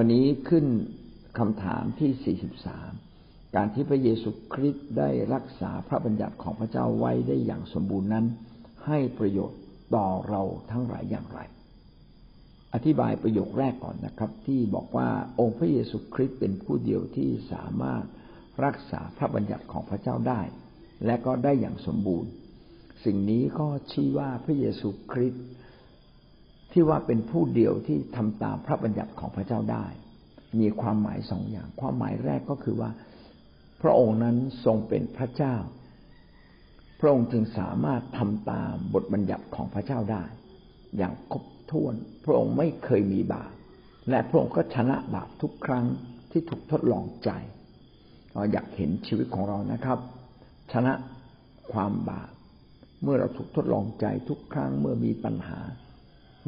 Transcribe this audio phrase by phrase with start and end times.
[0.00, 0.66] วันนี้ขึ้น
[1.38, 2.36] คำถามที่
[2.96, 8.26] 43 การที่พระเยซูคริสต์ได้รักษาพระบัญญัติของพระเจ้าไว้ได้อย่างสมบูรณ์นั้น
[8.86, 9.60] ให้ประโยชน์
[9.94, 11.40] ต่อเราทั้งหลายอย่างไร
[12.74, 15.08] อธิบายประโยคแรกก่อนนะครับ ที่บอกว่า
[15.40, 18.04] องค์พระเยซูคริสต์เป็นผู้เดียวที่สามารถ
[18.64, 20.42] รักษาพระบัญญัติของพระเจ้าได้
[21.06, 22.30] และก็ได้อย่างสมบูรณ์
[23.04, 25.44] สิ่งนี้ก็ชี้ว่าพระเยซูคริสต์
[26.72, 29.86] ที่ว่าเป็นผู้เดียวที่ทำตามพระบัญญัติของพระเจ้าได้
[30.60, 32.90] มีความหมายสองอย่าง ความหมายแรกก็คือว่า
[33.82, 35.56] พระองค์นั้นทรงเป็นพระเจ้า
[37.00, 40.24] พระองค์จึงสามารถทำตามบทบัญญัติของพระเจ้าได้
[40.96, 43.52] อย่างครบถ้วน พระองค์ไม่เคยมีบาป
[44.10, 45.86] และพระองค์ก็ชนะบาปทุกครั้ง
[46.30, 47.30] ที่ถูกทดลองใจ
[48.32, 49.98] เราอยากเห็นชีวิตของเรานะครับ
[50.72, 50.92] ชนะ
[51.72, 52.30] ความบาป
[53.02, 55.58] เมื่อเราถูกทดลองใจทุกครั้งเมื่อมีปัญหา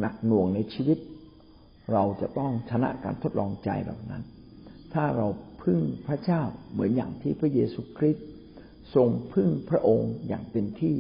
[0.01, 0.99] หนักหน่วงในชีวิต
[1.93, 4.23] เราจะต้องชนะการทดลองใจเหล่านั้น
[4.95, 5.27] ถ้าเรา
[5.63, 8.27] พึ่งพระเจ้าเหมือนอย่างที่พระเยซูคริสต์
[8.95, 10.97] ทรงพึ่งพระองค์อย่างเต็มที่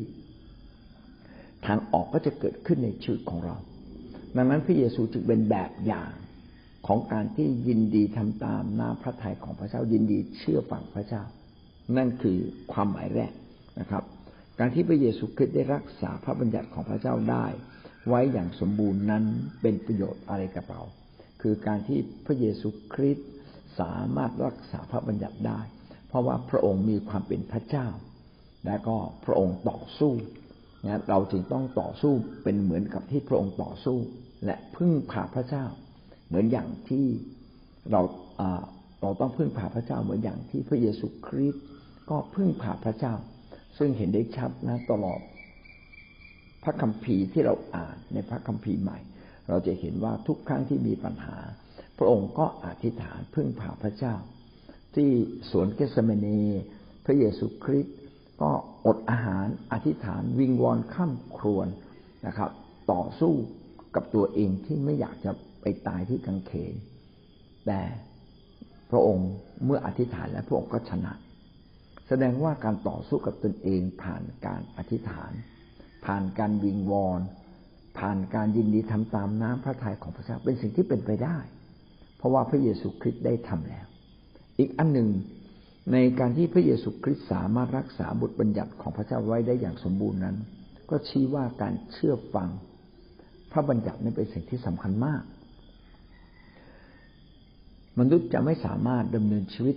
[1.66, 3.56] ทางออกก็จะเกิดขึ้นในชีวิตของเรา
[4.36, 6.12] ดังนั้นพระเยซูจึงเป็นแบบอย่าง
[6.86, 11.22] ของการที่ยินดีทำตามน้ำพระทัยของพระเจ้ายินดีเชื่อฟังพระเจ้า
[11.97, 12.38] นั่นคือ
[12.72, 13.32] ความหมายแรก
[13.80, 14.05] นะครับ
[14.58, 17.47] การที่พระเยซูคริสต์ได้รักษาพระบัญญัติของพระเจ้าได้
[18.09, 19.25] ไว้อย่างสมบูรณ์นั้น
[19.61, 20.83] เป็นประโยชน์อะไรกับเรา
[21.43, 23.29] คือการที่พระเยซูคริสต์
[23.81, 25.61] สามารถรักษาพระบัญญัติได้
[26.09, 27.87] เพราะว่าพระองค์มีความเป็นพระเจ้า
[28.67, 30.12] และก็พระองค์ต่อสู้
[30.87, 32.12] นะเราจึงต้องต่อสู้
[32.43, 33.98] เป็นเหมือนกับที่พระองค์ต่อสู้
[34.45, 35.65] และพึ่งพาพระเจ้า
[36.27, 37.06] เหมือนอย่างที่
[37.91, 38.01] เรา
[39.03, 41.65] เราต้องพึ่งพาพระเจ้า เหมือนอย่างที่พระเยซูคริสต์
[42.11, 43.15] ก็พึ่งพาพระเจ้า
[43.78, 45.21] ซึ่งเห็นได้ชัดนะตลอด
[46.62, 48.98] พระคัมภีร์ที่เราอ่านในพระคัมภีร์ใหม่
[49.48, 51.39] เราจะเห็นว่าทุกครั้งที่มีปัญหา
[51.98, 54.15] พระองค์ก็อธิษฐานพึ่งพาพระเจ้า
[54.94, 55.10] ที่
[55.50, 56.43] สวนเกสเมนี
[57.04, 57.97] พระเยซูคริสต์
[58.43, 58.50] ก็
[58.87, 61.69] อดอาหารอธิษฐานวิงวอนข้ามครวน
[62.26, 62.50] นะครับ
[62.92, 63.34] ต่อสู้
[63.94, 65.31] กับตัวเองที่ไม่อยากจะ
[65.62, 66.75] ไปตายที่กังเขน
[67.66, 67.81] แต่
[68.91, 69.28] พระองค์
[69.65, 71.12] เมื่ออธิษฐานแล้วพระองค์ก็ชนะ
[72.09, 75.32] แสดงว่าการต่อสู้กับตนเองผ่านการอธิษฐาน
[76.05, 77.21] ผ่านการวิงวอน
[77.99, 81.37] ผ่านการยินดีทำตามน้ำพระทัยของพระเจ้าเป็นสิ่งที่เป็นไปได้
[82.16, 83.87] เพราะว่าพระเยซูคริสต์ได้ทำแล้ว
[84.59, 85.09] อีกอันหนึ่ง
[85.93, 90.37] ในการที่พระเยซูคริสต์สามารถรักษาบุตรบัญญัติของพระเจ้าไว้ได้อย่างสมบูรณ์นั้น
[90.91, 92.49] ก็ชี้ว่าการเชื่อฟัง
[93.53, 95.22] พระบัญญัตินั้นเป็นสิ่งที่สำคัญมาก
[97.99, 99.77] มนุษย์จะไม่สามารถดำเนินชีวิต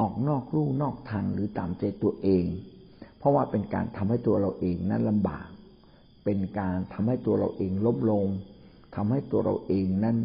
[0.00, 2.44] ออกนอกลู่นอกทางหรือตามใจตัวเอง
[3.18, 5.46] เพราะว่าเป็นการทำให้ตัวเราเองนั้นลำบาก
[6.24, 8.26] เป็นการทำให้ตัวเราเองล้มลง
[8.96, 10.16] ทำให้ตัวเราเองนั้น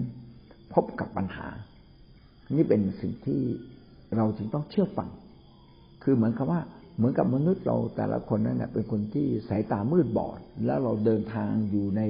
[0.73, 1.47] พบกับปัญหา
[2.55, 3.41] นี่เป็นสิ่งที่
[4.15, 5.09] เราจึงต้องเชื่อฟัง
[6.03, 6.61] คือเหมือนกับว่า
[6.97, 12.01] เหมือนกับมนุษย์เราแต่ละคนนั้นเป็นคนที่สายตามืดบอด แล้วเราเดินทางอยู่ใน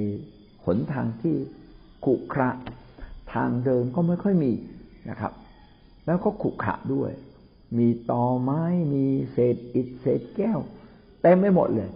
[0.66, 1.34] หนทางที่
[2.04, 2.50] ขรุขระ
[3.34, 4.52] ทางเดินก็ไม่ค่อยมี
[5.10, 5.32] นะครับ
[6.06, 7.10] แล้วก็ขรุขระด้วย
[7.78, 8.62] มีตอไม้
[8.94, 10.60] มีเศษอิฐเศษแก้ว
[11.22, 11.90] เต็มไม่หมดเลย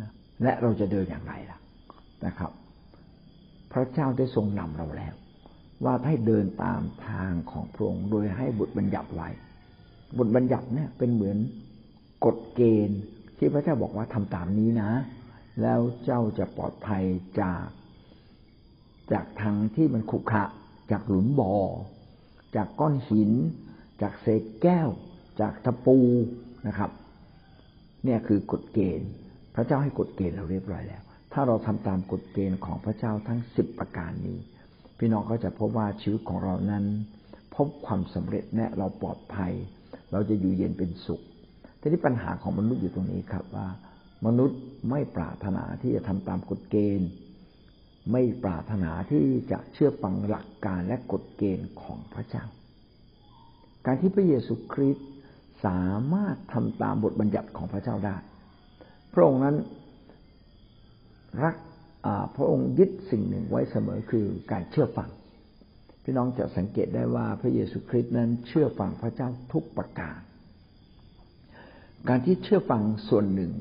[0.00, 0.10] นะ
[0.42, 1.58] และเราจะเดินอย่างไรล่ะ
[2.26, 2.50] นะครับ
[3.72, 5.14] พระเจ้าได้ทรงนำเราแล้ว
[5.84, 9.28] ว่าให้เดินตามทางของพระองค์โดยให้บุตรบัญญัติไว้
[10.18, 11.38] บุตรบัญญัติเนี่ยเป็นเหมือน
[12.24, 13.00] กฎเกณฑ์
[13.38, 14.90] ที่พระเจ้าบอกว่าทำตามนี้นะ
[15.62, 17.04] แล้วเจ้าจะปลอดภัย
[17.40, 17.66] จาก
[19.12, 20.44] จากทางที่มันขุขะ
[20.90, 21.54] จากหลุมบ่อ
[22.56, 23.30] จากก้อนหิน
[24.02, 24.88] จากเศษแก้ว
[25.40, 25.98] จากตะปู
[26.66, 26.90] นะครับ
[28.04, 29.08] เนี่ยคือกฎเกณฑ์
[29.54, 31.02] พระเจ้าให้กฎเกณฑ์เราเรียบร้อยแล้ว
[31.32, 34.38] ถ้าเราทำตามกฎเกณฑ์ของพระเจ้าทั้งสิบประการนี้
[34.98, 36.84] พี่น้องก็จะพบว่าชีวิตของเรานั้น
[37.54, 39.52] พบความสำเร็จแน่เราปลอดภัย
[40.12, 41.22] เราจะอยู่เย็นเป็นสุข
[41.78, 43.68] แต่ที่ปัญหาของมนุษย์อยู่ตรงนี้ครับว่า
[44.26, 44.58] มนุษย์
[44.90, 47.08] ไม่ปรารถนาที่จะทำตามกฎเกณฑ์
[48.12, 52.44] ไม่ปรารถนาที่จะเชื่อฟังหลักการและกฎเกณฑ์ของพระเจ้า
[53.86, 55.08] การที่พระเยซูคริสต์
[55.64, 55.82] สา
[56.12, 58.16] มารถทำตามบทบัญญัติของพระเจ้าได้
[59.12, 59.56] พระองค์นั้น
[61.42, 61.56] รัก
[62.36, 65.10] พระองค์ยึดสิ่งหนึ่งไว้เสมอคือการเชื่อฟัง
[66.02, 70.18] พี่น้องจะสังเกตได้ว่าพระเยซูคริสต์นั้นเชื่อฟังพระเจ้าทุกประการ
[72.08, 73.52] การที่เชื่อฟังส่วนหนึ่ง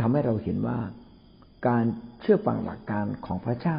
[0.00, 0.78] ทำให้เราเห็นว่า
[1.68, 1.84] การ
[2.20, 3.78] เชื่อฟังหลักการของพระเจ้า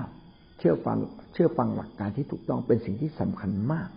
[0.60, 0.98] เชื่อฟัง
[1.34, 3.90] เชื่อฟังหลักการที่ถูกต้องเป็นสิ่งที่สำคัญมาก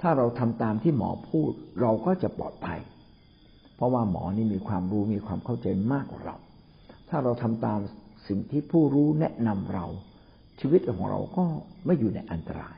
[0.00, 2.80] ถ้าเราทำตามที่หมอพูด เราก็จะปลอดภัย
[3.76, 6.36] เพราะว่าหมอนี่มีความรู้มีความเข้าใจมากกว่าเรา
[7.08, 7.80] ถ้าเราทำตาม
[8.28, 9.86] สิ่งที่ผู้รู้แนะนำเรา
[10.60, 11.44] ชีวิตของเราก็
[11.86, 12.76] ไม่อยู่ในอันตราย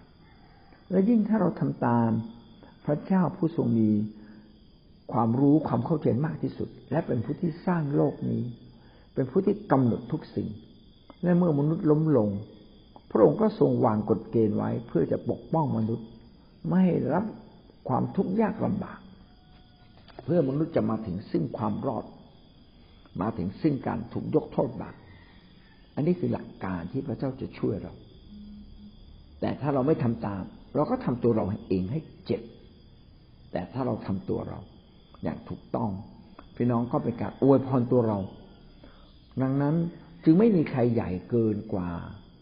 [0.91, 2.11] และยิ่งถ้าเราทำตาม
[2.85, 3.91] พระเจ้าผู้ทรงมี
[5.13, 8.43] ความรู้ความเข้าใจมากที่สุด และเป็นผู้ที่สร้างโลกนี้
[9.15, 10.49] เป็นผู้ที่กำหนดทุกสิ่ง
[11.23, 12.29] และเมื่อมนุษย์ล้มลง
[13.11, 16.07] พระองค์ก็ทรงวางกฎเกณฑ์ไว้เพื่อจะปกป้องมนุษย์
[16.69, 17.25] ไม่ให้รับ
[17.89, 18.99] ความทุกข์ยากลำบาก
[20.25, 22.05] เพื่อมนุษย์จะมาถึงซึ่งความรอด
[23.21, 24.95] มาถึงซึ่งการถูกยกโทษบาป
[25.95, 27.93] อันนี้คือหลักการที่พระเจ้าจะช่วยเรา
[29.41, 30.43] แต่ถ้าเราไม่ทำตาม
[30.75, 32.43] เราก็ทำตัวเราเองให้เจ็บ
[33.53, 34.59] แต่ถ้าเราทำตัวเรา
[35.23, 35.91] อย่างถูกต้อง
[36.57, 38.19] พี่น้องก็เป็นการอวยพรตัวเรา
[39.43, 39.75] ดังนั้น
[40.25, 41.89] จึงไม่มีใครใหญ่เกินกว่า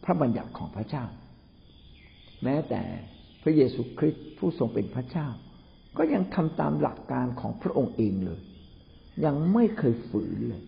[0.04, 1.04] พระบัญญัติของพระเจ้า
[2.44, 2.82] แม้แต่
[3.42, 5.28] พระเยซูคริสต์ผู้ทรงเป็นพระเจ้า
[5.96, 8.40] ก็ยังทำตามหลักการของพระองค์เองเลย
[9.24, 10.62] ยังไม่เคยฝืนเลย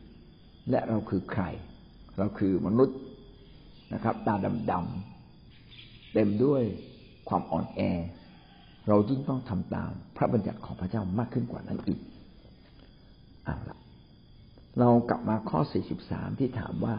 [0.70, 1.42] และเราคือใคร
[2.18, 2.98] เราคือมนุษย์
[3.94, 4.34] นะครับ ตา
[4.70, 6.62] ดำๆเต็มด้วย
[7.28, 7.80] ความอ่อนแอ
[8.88, 12.00] เรายิ่งต้องทำตามพระบัญญัติของพระเจ้ามากขึ้นกว่านั้นอีก
[13.44, 13.78] เอาละ
[14.78, 15.60] เรากลับมาข้อ
[16.00, 16.94] 43 ที่ถามว่า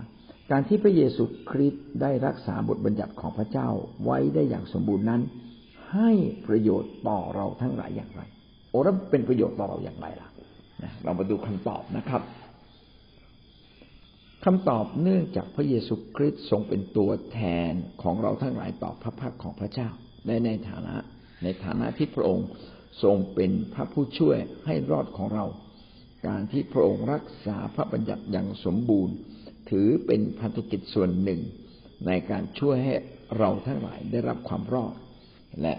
[0.51, 3.67] การที่พระเยซูคริสต์ได้รักษาบทบัญญัติของพระเจ้า
[4.03, 5.21] ไว้ได้อย่างสมบูรณ์นั้น
[5.93, 6.11] ให้
[6.47, 8.21] ประโยชน์ต่อเราทั้งหลายอย่างไร
[8.69, 10.29] โอ้แล้วเป็นประโยชน์ต่อเราอย่างไรล่ะ
[11.03, 12.21] เรามาดูคำตอบนะครับ
[14.45, 17.39] คำตอบเนื่องจากพระเยซูคริสต์ทรงเป็นตัวแท
[17.71, 17.73] น
[18.03, 19.89] ของเราทั้งหลายต่อพระพักของพระเจ้า
[20.25, 20.95] ในในฐานะ
[21.43, 22.47] ในฐานะที่พระองค์
[23.03, 25.45] ทรงเป็นพระผู้ช่วยให้รอดของเรา
[26.27, 29.15] การที่พระองค์รักษาพระบัญญัติอย่างสมบูรณ์
[29.69, 31.41] ถือเป็นพันธกิจส่วนหนึ่ง
[32.07, 32.95] ในการช่วยให้
[33.37, 34.93] เราทั้งหลายได้รับความรอด
[35.61, 35.75] และ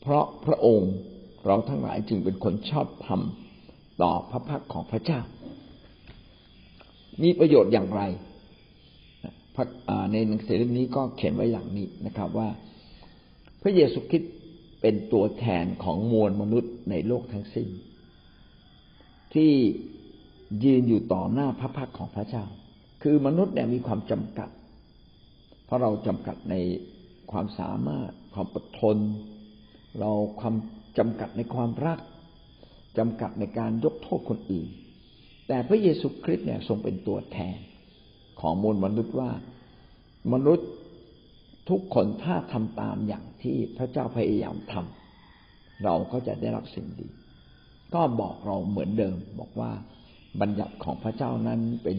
[0.00, 0.92] เพราะพระองค์
[1.46, 3.20] เราทั้งหลายจึงเป็นคนชอบธรรม
[4.02, 5.20] ต่อพระพักของพระเจ้า
[7.22, 8.02] มีประโยชน์อย่างไร
[10.12, 12.48] ในหนังสือเล่มนี้ก็เขียนไว้อย่างนี้นะครับว่า
[13.62, 14.32] พระเยซูคริสต์
[14.80, 17.68] เป็นตัวแทนของมวลมนุษย์ในโลกทั้งสิ้น
[19.34, 19.52] ที่
[20.64, 22.44] ยืนอยู่ต่อหน้าพระพักของพระเจ้า
[23.02, 24.48] คือมนุษย์เนี่ยมีความจำกัด
[25.64, 26.54] เพราะเราจำกัดใน
[27.32, 28.96] ความสามารถ ความอดทน
[29.98, 30.54] เราความ
[30.98, 31.98] จำกัดในความรัก
[32.98, 34.68] จำกัดในการยกโทษคนอื่น
[35.48, 37.58] แต่พระเยซูคริสต์เนี่ยทรงเป็นตัวแทน
[38.40, 39.30] ของมวลมนุษย์ว่า
[40.32, 40.68] มนุษย์
[41.68, 47.08] ทุกคนถ้าทำตามอย่างที่พระเจ้าพยายามทำเราก็จะได้รับสิ่งดี
[47.94, 49.72] ก็บอกเราเหมือนเดิม บอกว่า
[50.40, 51.96] บัญญัติของพระเจ้านั้นเป็น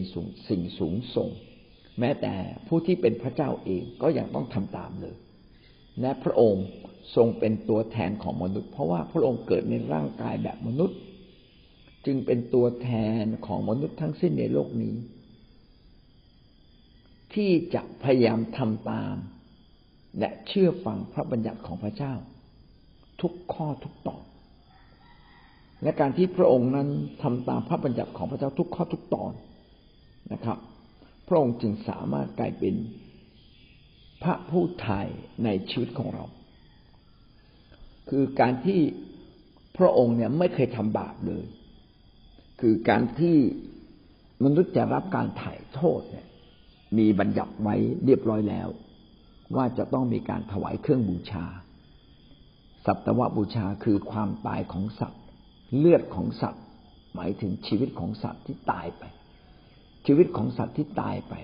[0.48, 1.30] สิ่งสูงส่ง
[2.00, 2.34] แม้แต่
[2.66, 5.16] ผู้ที่เป็นพระเจ้าเองก็ยังต้องทำตามเลย
[6.00, 6.64] และพระองค์
[7.16, 10.98] ทรงเป็นตัวแทนของมนุษย์ เพราะว่าพระองค์เกิดในร่างกายแบบมนุษย์
[12.06, 12.90] จึงเป็นตัวแท
[13.22, 14.94] นของมนุษย์ทั้งสิ้นในโลกนี้
[17.34, 19.14] ที่จะพยายามทำตาม
[20.18, 22.14] และเชื่อฟังพระบัญญัติของพระเจ้า
[23.20, 24.22] ทุกข้อทุกตอน
[25.82, 26.88] และการที่พระองค์นั้น
[27.22, 29.32] ทำตามพระบัญญัติของพระเจ้าทุกข้อทุกตอน
[30.32, 30.58] นะครับ
[31.28, 32.74] พระองค์จึงสามารถกลายเป็น
[34.24, 35.06] พระผู้ไทย
[35.44, 36.24] ในชีวิตของเรา
[38.10, 38.80] คือการที่
[39.76, 41.44] พระองค์เนี่ยไม่เคยทำบาปเลย
[42.60, 43.36] คือการที่
[44.44, 46.26] มนุษย์จะรับการถ่ายโทษเนี่ย
[46.98, 48.68] มีบัญญัติไว้เรียบร้อยแล้ว
[49.56, 51.44] ว่าจะต้องมีการถวายเครื่องบูชา
[52.86, 55.22] สัตวบูชาคือความตายของสัตว์
[55.76, 56.62] เลือดของสัตว์
[57.14, 59.02] หมายถึงชีวิตของสัตว์ที่ตายไป
[60.06, 61.34] ชีวิตของสัตว์ที่ตายไป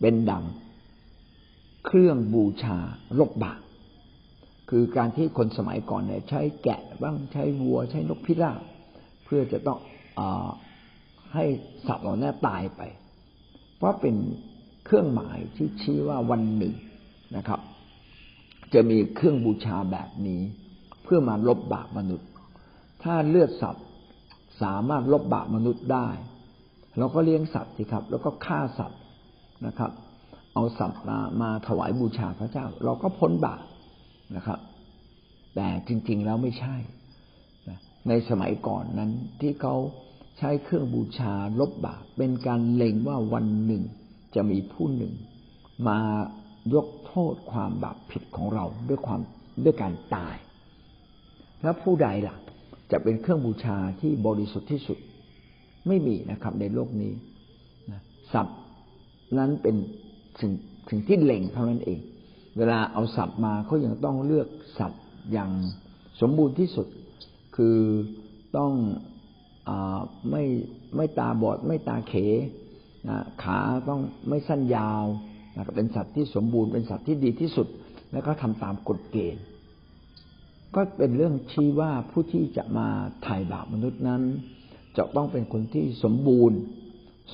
[0.00, 0.44] เป็นดัง
[1.86, 2.78] เครื่องบูชา
[3.18, 3.60] ลบบาป
[4.70, 8.60] คือการที่คนสมัยก่อนเนี่ยใช้แกะบ้างใช้วัวใช้นกพิราบ
[9.24, 9.78] เพื่อจะต้อง
[10.18, 10.20] อ
[11.34, 11.44] ให้
[11.86, 12.80] สัตว์เหล่านี้ตายไป
[13.76, 14.14] เพราะเป็น
[14.84, 16.74] เครื่องหมายที่ชี้ว่าวันหนึ่ง
[17.36, 17.60] นะครับ
[18.74, 20.40] จะมีเครื่องบูชาแบบนี้
[21.02, 22.28] เพื่อมาลบบาปมนุษย์
[23.02, 23.86] ถ้าเลือดสัตว์
[24.62, 26.08] สามารถลบบาปมนุษย์ได้
[26.98, 29.00] เราก็เลี้ยงสัตว์สิครับ แล้วก็ฆ่าสัตว์
[29.66, 29.90] นะครับ
[30.54, 33.62] เอาสัตว์มามาถวายบูชาพระเจ้า เราก็พ้นบาป
[34.36, 34.60] นะครับ
[35.54, 36.76] แต่จริง ๆ แล้วไม่ใช่
[38.08, 39.74] ในสมัยก่อนนั้นที่เขา
[40.38, 43.82] ใช้เครื่องบูชาลบบาปเป็นการเล็งว่าวันหนึ่ง
[44.34, 45.12] จะมีผู้หนึ่ง
[45.88, 45.98] มา
[46.74, 49.20] ยกโทษความบาปผิดของเราด้วยความ
[49.64, 50.36] ด้วยการตาย
[51.62, 52.36] แล้วผู้ใดล่ะ
[52.92, 54.98] จะเป็นเครื่องบูชาที่บริสุทธิ์ที่สุด
[55.88, 57.12] ไม่มีนะครับ ในโลกนี้
[58.32, 58.58] สัตว์
[59.38, 59.76] นั้นเป็น
[60.40, 60.52] สิ่ง
[60.88, 62.00] สิ่งที่เล่งเท่านั้นเอง
[62.56, 65.50] เวลาเอาสัตว์มาเขายังต้องเลือกสัตว์อย่าง
[66.20, 66.86] สมบูรณ์ที่สุด
[67.56, 67.78] คือ
[68.56, 68.72] ต้อง
[69.68, 69.70] อ
[70.30, 70.44] ไม่
[70.96, 72.14] ไม่ตาบอด ไม่ตาเข
[73.42, 75.04] ขาต้องไม่สั้นยาว
[75.56, 77.66] นะครับเป็นสัตว์ที่สมบูรณ์เป็นสัตว์ที่ดีที่สุด
[78.12, 79.44] แล้วก็ทำตามกฎเกณฑ์
[80.74, 82.88] ก็เป็นเรื่องชี้ว่าผู้ที่จะมา
[83.26, 84.22] ถ่ายบาปมนุษย์นั้น
[84.96, 86.58] จะต้องเป็นคนที่สมบูรณ์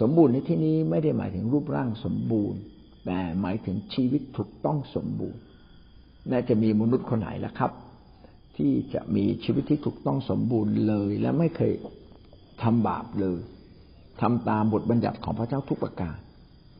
[0.00, 2.60] สมบูรณ์ในที่นี้ไม่ได้หมายถึงรูปร่างสมบูรณ์
[3.06, 5.42] แต่หมายถึงชีวิตถูกต้องสมบูรณ์
[6.30, 7.72] น่าจะมีมนุษย์คนไหนล่ะครับ
[8.56, 11.72] ที่จะมีชีวิตที่ถูกต้องสมบูรณ์เลย และไม่เคย
[12.62, 13.40] ทำบาปเลย
[14.20, 16.16] ทำตามบทบัญญัติของพระเจ้าทุกประการ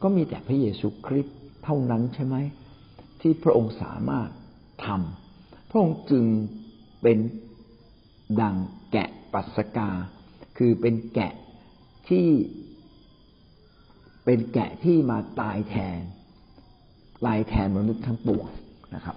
[0.03, 2.37] ก็มีแต่พระเยซูคริสต์เท่านั้นใช่ไหม
[3.21, 4.29] ที่พระองค์สามารถ
[4.87, 6.25] ทำพระองค์จึง
[7.03, 7.19] เป็น
[8.41, 8.57] ดัง
[8.93, 9.91] แกะปัสกา
[10.59, 11.33] คือเป็นแกะ
[12.09, 12.29] ที่
[14.25, 16.01] เป็นแกะที่มาตายแทน
[17.25, 18.47] ตายแทนมนุษย์ทั้งปวง
[18.95, 19.17] นะครับ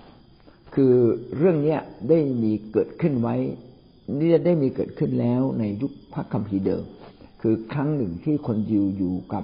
[0.76, 0.94] คือ
[1.38, 1.78] เรื่องนี้
[2.10, 3.36] ได้มีเกิดขึ้นไว้
[4.18, 6.84] นี่ได้มีเกิดขึ้นแล้วในยุคพระคัมภีร์เดิม
[7.42, 9.44] คือครั้งหนึ่งที่คนยิวอยู่กับ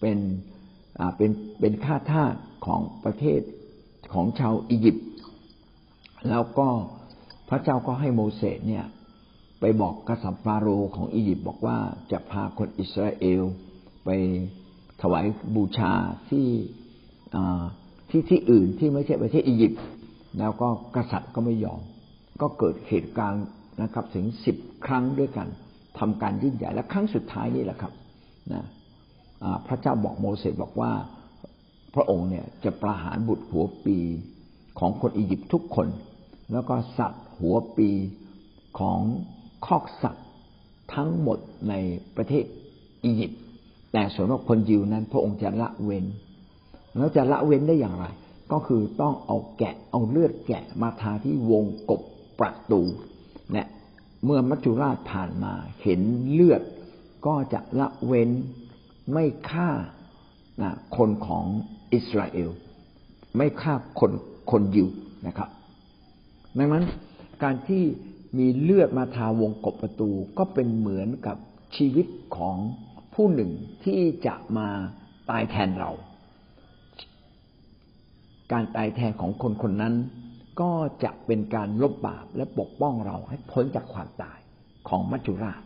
[0.00, 0.18] เป็น
[0.98, 2.34] อ่าเป็นเป็นข้าทาส
[2.66, 3.40] ของประเทศ
[4.14, 5.06] ของชาวอียิปต์
[6.28, 6.68] แล้วก็
[7.48, 8.84] พระเจ้าก็ให้โมเสสเนี่ย
[9.60, 11.78] ไปบอกกษัตริย์ฟาโรห์ของอียิปต์บอกว่า
[12.12, 13.42] จะพาคนอิสราเอล
[14.04, 14.10] ไป
[15.02, 15.24] ถวาย
[15.54, 15.92] บูชา
[16.30, 16.46] ที่
[18.10, 19.82] ที่ที่อื่นที่ไม่ใช่ประเทศอียิปต์
[20.38, 21.80] แล้วก็กษัตริย์ก็ไม่ยอม
[22.40, 23.44] ก็เกิดเหตุการณ์
[23.82, 24.56] นะครับ ถึงสิบ
[24.86, 25.48] ครั้งด้วยกัน
[25.98, 27.92] ทำการยิ่งใหญ่และครั้งสุดท้ายนี่แหละครับ
[28.52, 28.64] นะ
[29.66, 30.92] พระเจ้าบอกโมเสสบอกว่า
[31.94, 33.98] พระองค์เนี่ยจะประหารบุตรหัวปี
[34.78, 35.88] ของคนอียิปต์ทุกคน
[36.52, 37.90] แล้วก็สัตว์หัวปี
[38.78, 39.00] ของ
[39.66, 40.26] คอกสัตว์
[40.94, 41.74] ทั้งหมดใน
[42.16, 42.44] ประเทศ
[43.04, 43.40] อียิปต์
[43.92, 46.04] แต่ส่วนของคนยิวนั้นพระองค์จะละเว้น
[46.96, 48.04] แล้วจะละเว้นได้อย่างไร
[48.52, 52.02] ก็คือต้องเอาแกะเอาเลือดแกะมาทาที่วงกบ
[52.38, 52.82] ประตู
[53.52, 53.68] เนี่ย
[54.24, 56.00] เมื่อมัจจุราชผ่านมาเห็น
[56.32, 56.62] เลือด
[57.26, 58.30] ก็จะละเว้น
[59.12, 59.68] ไม่ฆ่า
[60.62, 61.46] นะคนของ
[61.92, 62.50] อิสราเอล
[63.36, 64.12] ไม่ฆ่าคน
[64.50, 64.88] คนยิว
[65.26, 65.50] นะครับ
[66.58, 66.84] ดังนั้น
[67.42, 67.84] การที่
[68.38, 71.36] มีเลือดมาทาวงกบประตูก็เป็นเหมือนกับ
[71.76, 72.06] ชีวิต
[72.36, 72.56] ของ
[73.14, 73.50] ผู้หนึ่ง
[73.84, 74.68] ที่จะมา
[75.30, 75.90] ตายแทนเรา
[78.52, 79.94] การตายแทนของคนคนนั้น
[80.60, 80.72] ก็
[81.04, 84.38] จะเป็นการลบบาปและปกป้องเราให้พ้นจากความตาย
[84.88, 85.62] ของมัจจุราช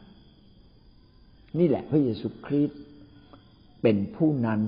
[1.59, 2.81] นี่แหละพระเยซูคริสต์
[3.83, 4.61] เป็นผู้นั้น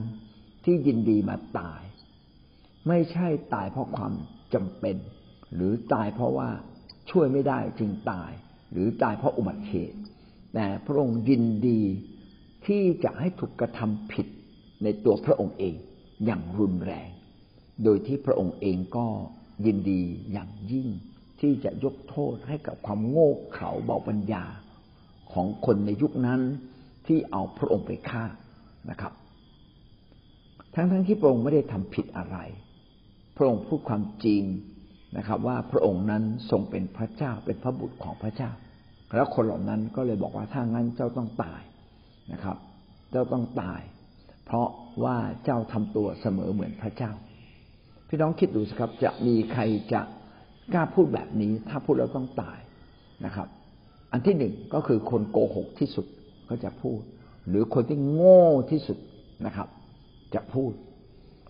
[0.64, 1.82] ที่ยินดีมาตาย
[2.88, 4.12] ไม่ใช่ตายเพราะความ
[4.54, 4.96] จำเป็น
[5.54, 6.50] หรือตายเพราะว่า
[7.11, 8.30] ช่วยไม่ได้จึงตาย
[8.73, 9.99] หรือตายเพราะอุบัติเหตุ
[10.54, 11.82] แต่พระองค์ยินดี
[12.66, 14.26] ที่จะให้ถูกกระทำผิด
[14.82, 15.75] ในตัวพระองค์เอง
[16.25, 17.08] อย่างรุนแรง
[17.85, 19.06] โดยที่พระองค์เองก็
[19.66, 20.02] ยินดี
[20.33, 20.88] อย่างยิ่ง
[21.40, 24.45] ที่จะยกโทษให้กับความโง่เขลาเบาปัญญา
[25.33, 26.40] ของคนในยุคนั้น
[27.06, 28.25] ที่เอาพระองค์ไปฆ่า
[28.90, 29.12] นะครับ
[30.75, 32.38] ทั้งๆทที่พระองค์ไม่ได้ทำผิดอะไร
[33.37, 34.42] พระองค์พูดความจริง
[35.16, 38.50] นะครับ ว่าพระองค์นั้นทรงเป็นพระเจ้าเป็นพระบุตรของพระเจ้า
[39.14, 41.62] แล้วคนเหล่านั้นก็เลยบอกว่าถ้างั้นเจ้าต้องตาย
[42.33, 42.56] นะครับ
[43.11, 43.80] เจ้าต้องตาย
[44.47, 44.68] เพราะ
[45.04, 47.12] ว่าเจ้าทำตัวเสมอเหมือนพระเจ้า
[48.09, 50.01] พี่น้องคิดดูสิครับ จะมีใครจะ
[50.73, 52.59] กล้าพูดแบบนี้ ถ้าพูดแล้วต้องตาย
[53.25, 53.49] นะครับ
[54.13, 56.07] อันที่หนึ่งก็คือคนโกหกที่สุด
[56.49, 57.01] ก็จะพูด
[57.49, 58.99] หรือคนที่โง่ที่สุด
[59.47, 59.69] นะครับ
[60.35, 60.73] จะพูด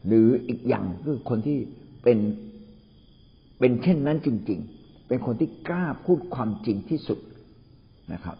[0.06, 1.58] หรืออีกอย่างคือคนที่
[2.02, 2.18] เป็น
[3.58, 7.18] เป็นเช่นนั้นจริง ๆ เป็นคนที่กล้าพูดความจริงที่สุด
[8.12, 8.36] นะครับ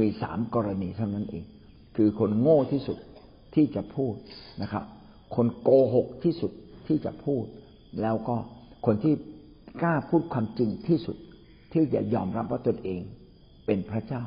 [0.00, 1.44] มีสามกรณีเท่านั้นเอง
[1.96, 2.98] คือคนโง่ที่สุด
[3.54, 4.14] ที่จะพูด
[4.62, 4.84] นะครับ
[5.34, 6.52] คนโกหกที่สุด
[6.88, 7.44] ที่จะพูด
[8.02, 8.36] แล้วก็
[8.86, 9.14] คนที่
[9.80, 11.16] กล้าพูดความจริงที่สุด
[11.72, 13.00] ที่จะยอมรับว่าตนเอง
[13.66, 14.22] เป็นพระเจ้า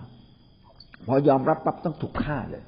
[1.08, 2.64] พอยอมรับปั๊บต้องถูกฆ่าเลย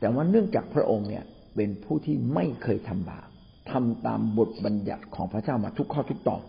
[0.00, 1.24] แต่ว่าเนื่องจากพระองค์เนี่ย
[1.56, 3.28] เป็นผู้ที่ไม่เคยทำบาป
[3.70, 6.42] ทำตามบทบัญญัติของพระเจ้ามาทุกข้อทุกตอน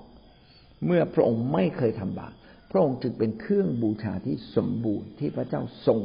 [0.86, 2.34] เมื่อพระองค์ไม่เคยทำบาป
[2.72, 6.00] พระองค์จึงเป็นเครื่องบูชาที่สมบูรณ์ที่พระเจ้าทรง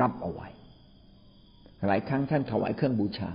[0.00, 0.48] รับเอาไว้
[1.88, 3.30] หลายครั้งท่านถวายเครื่องบูชา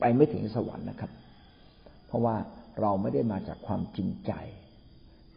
[0.00, 1.10] ไปไม่ถึงสวรรค์นะครับ
[2.06, 2.36] เพราะว่า
[2.80, 4.32] เราไม่ได้มาจากความจริงใจ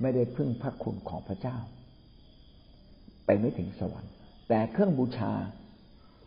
[0.02, 1.58] ไม่ได้พึ่งพระคุณของพระเจ้า
[3.26, 4.12] ไปไม่ถึงสวรรค์
[4.50, 5.34] แต่เครื่องบูชา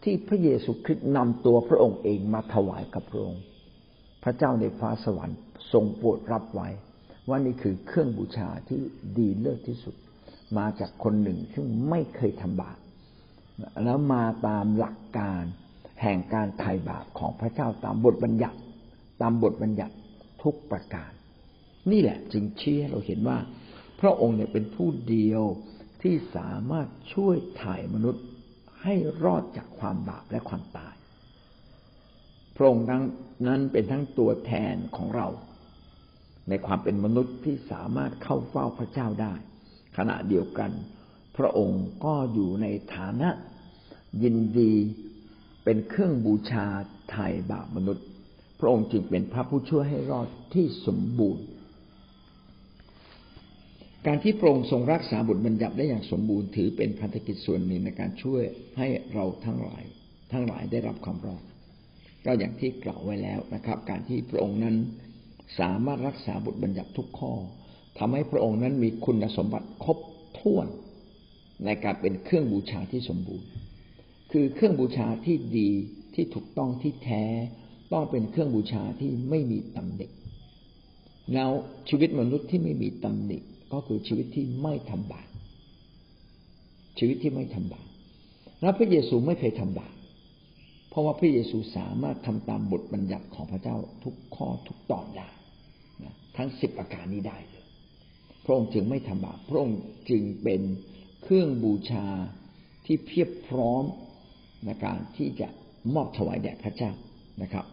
[0.03, 3.43] ที่พระเยซูคริสต์นำตัวพระองค์เองมาถวายกับพระองค์
[4.25, 5.39] พระเจ้าในฟ้าสวรรค์
[5.73, 6.69] ทรงโปรดรับไว้
[7.29, 8.81] ว่านี่คือเครื่องบูชาที่
[9.17, 9.95] ดีเลิศที่สุด
[10.59, 12.79] มาจากคนหนึ่งซึ่งไม่เคยทำบาป
[13.85, 15.45] แล้วมาตามหลักการ
[16.03, 18.59] แห่งการไถ่บาปของพระเจ้าตามบทบัญญัติ
[19.21, 19.95] ตามบทบัญญัติ
[20.43, 21.11] ทุกประการ
[21.91, 23.39] นี่แหละจึงชี้ให้เราเห็นว่า
[24.01, 25.43] พระองค์เนี่ยเป็นผู้เดียว
[26.03, 28.25] ที่สามารถช่วยถ่ายมนุษย์
[28.83, 30.95] ให้รอดจากความบาปและความตาย
[32.57, 33.03] พระองค์ทั้ง
[33.47, 35.29] นั้นเป็นทั้งตัวแทนของเรา
[36.49, 39.35] ในความเป็นมนุษย์ที่สามารถเข้าเฝ้าพระเจ้าได้
[39.97, 40.71] ขณะเดียวกัน
[41.37, 43.31] พระองค์ก็อยู่ในฐานะ
[44.23, 44.73] ยินดี
[45.73, 46.67] เป็นเครื่องบูชา
[47.11, 48.07] ไถ่บาปมนุษย์
[48.61, 51.45] พระองค์จึงเป็นพระผู้ช่วยให้รอดที่สมบูรณ์
[54.07, 58.43] การที่พระองค์ทรงรักษาบทบัญญัติได้อย่างสมบูรณ์ถือเป็นพันธกิจส่วนหนึ่งในการช่วย
[58.79, 59.83] ให้เราทั้งหลาย
[60.33, 61.43] ทั้งหลายได้รับความรอด
[62.25, 64.77] ก็อย่างที่กล่าวไว้แล้วนะครับ การที่พระองค์นั้น
[65.59, 67.33] สามารถรักษาบทบัญญัติทุกข้อ
[67.99, 69.99] ทำให้พระองค์นั้นมีคุณสมบัติครบ
[70.39, 70.67] ถ้วน
[71.65, 73.49] ในการเป็นเครื่องบูชาที่สมบูรณ์
[74.33, 75.71] คือเครื่องบูชาที่ดี
[76.15, 77.25] ที่ถูกต้องที่แท้
[77.93, 80.07] ต้องเป็นเครื่องบูชาที่ไม่มีตำหนิ
[81.35, 81.51] แล้ว
[81.89, 83.39] ชีวิตมนุษย์ที่ไม่มีตำหนิ
[83.73, 85.29] ก็คือชีวิตที่ไม่ทำบาป
[86.99, 87.87] ชีวิตที่ไม่ทำบาป
[88.61, 89.95] แล้วพระเยซูไม่เคยทำบาป
[90.89, 95.29] เพราะว่าพระเยซูสามารถทำตามบทบัญญัติของพระเจ้าทุกข้อทุกตอนได้
[96.37, 97.65] ทั้งสิบอาการนี้ได้เลย
[98.45, 99.79] พระองค์จึงไม่ทำบาปพระองค์
[100.11, 100.61] จึงเป็น
[101.23, 102.07] เครื่องบูชา
[102.87, 103.85] ที่เพียบพร้อม
[104.65, 105.49] ในการที่จะ
[105.95, 106.93] มอบถวายแด่พระเจ้า
[107.43, 107.67] นะครับ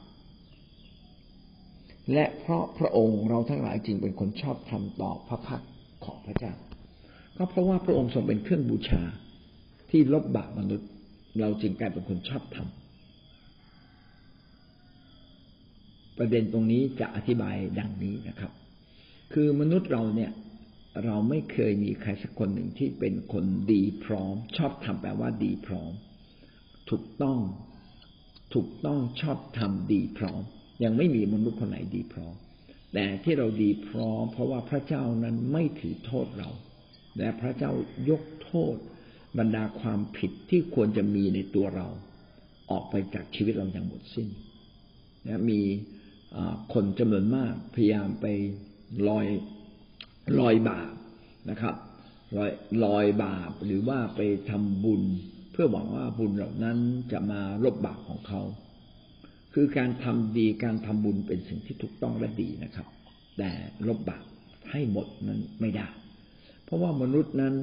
[2.14, 5.64] และเพราะพระองค์เราทั้งหลายจึงเป็นคนชอบทำต่อพระพัก
[6.06, 6.54] ของพระเจ้า
[7.38, 9.02] ก็เพราะว่าพระองค์ทรงเป็นเครื่องบูชา
[9.90, 10.90] ที่ลบบาปมนุษย์
[11.40, 12.78] เราจึงกลายเป็นคนชอบทำ
[16.18, 18.52] ประเด็นตรงนี้จะอธิบายดังนี้นะครับ
[19.34, 20.32] คือมนุษย์เราเนี่ย
[21.04, 25.92] เราไม่เคยมีใครสักคนหนึ่งที่เป็นคนดีพร้อม ชอบทำแปลว่าดีพร้อม
[26.90, 27.40] ถูกต้อง
[28.54, 30.42] ถูกต้องชอบทำดีพร้อม
[30.84, 32.36] ยังไม่มีมนุษย์คนไหนดีพร้อม
[32.94, 36.50] แต่ที่เราดีพร้อม เพราะว่าพระเจ้านั้นไม่ถือโทษเรา
[37.18, 37.72] และพระเจ้า
[38.10, 38.76] ยกโทษ
[39.38, 41.88] บรรดาความผิดที่ควรจะมีในตัวเรา
[42.72, 44.30] ออกไปจากชีวิตเราอย่างหมดสิ้น
[45.28, 45.62] นะมี
[46.74, 48.26] คนจำนวนมากพยายามไป
[49.08, 49.28] ลอย
[50.40, 50.94] ลอยบาป
[51.50, 51.76] นะครับ
[52.38, 52.52] ลอย
[52.86, 55.04] ลอยบาปหรือว่าไปทำบุญ
[55.60, 56.78] พื่อหวังว่าบุญเหล่านั้น
[57.12, 58.42] จะมาลบบาปของเขา
[59.54, 62.88] คือการทำดีการทำบุญเป็นสิ่งที่ถูกต้องและดีนะครับ
[63.38, 63.52] แต่
[63.88, 64.24] ลบบาป
[64.72, 65.88] ให้หมดนั้นไม่ได้
[66.64, 67.54] เพราะว่ามนุษย์นั้น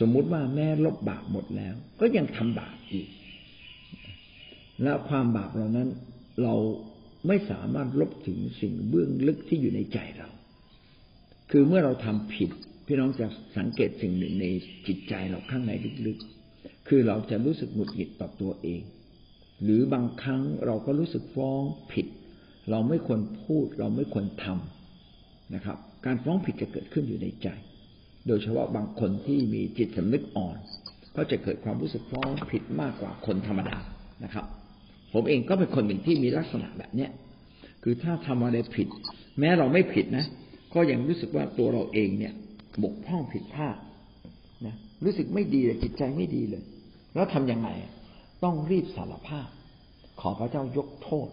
[0.00, 3.08] สมมุติว่าแม่ลบบาปหมดแล้ว ก็ยังทำบาปอีก
[4.82, 5.88] และความบาปเหล่านั้น
[6.42, 6.54] เรา
[7.26, 10.28] ไม่สามารถลบถึงสิ่งเบื้องลึกที่อยู่ในใจเรา
[11.50, 12.50] คือเมื่อเราทำผิด
[12.86, 13.26] พี่น้องจะ
[13.58, 14.46] สังเกตสิ่งหนึ่งใน
[14.86, 15.72] จิตใจเราข้างใน
[16.06, 16.39] ลึกๆ
[16.92, 18.82] คือเราจะรู้สึกหงุดหงิดต่อตัวเอง
[19.62, 22.06] หรือบางครั้งเราก็รู้สึกฟ้องผิด
[22.70, 25.76] เราไม่ควรพูด เราไม่ควรทำนะครับ
[26.06, 27.48] การฟ้องผิดจะเกิดขึ้นอยู่ในใจ
[28.26, 30.56] โดยเฉพาะบางคนที่มีจิตสำนึกอ่อน
[31.16, 33.78] ก็จะเกิดความรู้สึกฟ้องผิดมากกว่าคนธรรมดา
[34.24, 34.44] นะครับ
[35.12, 37.10] ผมเองก็เป็นคนหนึ่งที่มีลักษณะแบบเนี้ย
[37.82, 38.88] คือถ้าทำอะไรผิด
[39.38, 40.26] แม้เราไม่ผิดนะ
[40.74, 42.32] ก็ยังรู้สึกว่าตัวเราเองเนี่ย
[42.82, 43.76] บกพร่องผิดพลาด
[44.66, 44.74] นะ
[45.04, 46.62] รู้สึกไม่ดีเลยจิตใจไม่ดีเลย
[47.14, 47.68] แล้วทํำยังไง
[48.44, 49.48] ต้องรีบสารภาพ
[50.20, 51.28] ขอพระเจ้ายกโทษ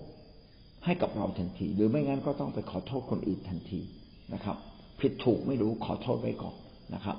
[0.86, 3.82] ให้กับเราทันที หรือไม่งั้นก็ต้องไปขอโทษคนอื่นทันที
[4.34, 4.58] นะครับ
[5.00, 6.56] ผิดถูกไม่รู้ขอโทษไว้ก่อน
[6.94, 7.18] นะครับ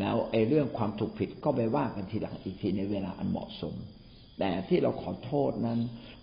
[0.00, 3.74] แล้วไอ้เรื่องความถูกผิดก็ไปว่ากันทีหลังอีกทีในเวลาอันเหมาะสม
[4.38, 5.78] แต่ที่เราขอโทษนั้น